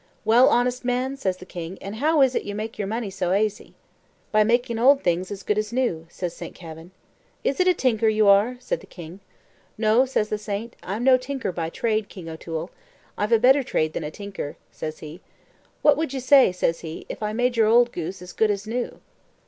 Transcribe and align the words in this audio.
"Well, 0.25 0.49
honest 0.49 0.83
man," 0.83 1.15
says 1.15 1.37
the 1.37 1.45
king, 1.45 1.77
"and 1.79 1.97
how 1.97 2.23
is 2.23 2.33
it 2.33 2.41
you 2.41 2.55
make 2.55 2.79
your 2.79 2.87
money 2.87 3.11
so 3.11 3.33
aisy?" 3.33 3.75
"By 4.31 4.43
makin' 4.43 4.79
old 4.79 5.03
things 5.03 5.29
as 5.29 5.43
good 5.43 5.59
as 5.59 5.71
new," 5.71 6.07
says 6.09 6.35
Saint 6.35 6.55
Kavin. 6.55 6.89
"Is 7.43 7.59
it 7.59 7.67
a 7.67 7.73
tinker 7.75 8.07
you 8.07 8.27
are?" 8.27 8.57
says 8.59 8.79
the 8.79 8.87
king. 8.87 9.19
"No," 9.77 10.07
says 10.07 10.29
the 10.29 10.39
saint; 10.39 10.75
"I'm 10.81 11.03
no 11.03 11.17
tinker 11.17 11.51
by 11.51 11.69
trade, 11.69 12.09
King 12.09 12.27
O'Toole; 12.29 12.71
I've 13.15 13.31
a 13.31 13.37
better 13.37 13.61
trade 13.61 13.93
than 13.93 14.03
a 14.03 14.09
tinker," 14.09 14.57
says 14.71 14.97
he 15.05 15.21
"what 15.83 15.97
would 15.97 16.13
you 16.13 16.19
say," 16.19 16.51
says 16.51 16.79
he, 16.79 17.05
"if 17.07 17.21
I 17.21 17.31
made 17.31 17.55
your 17.55 17.67
old 17.67 17.91
goose 17.91 18.23
as 18.23 18.33
good 18.33 18.49
as 18.49 18.65
new?" 18.65 19.01